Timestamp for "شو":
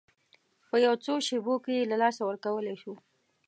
2.81-2.93